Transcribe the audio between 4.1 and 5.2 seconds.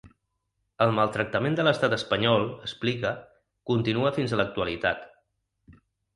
fins a l’actualitat.